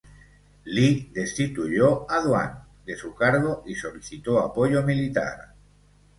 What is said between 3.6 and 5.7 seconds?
y solicitó apoyo militar.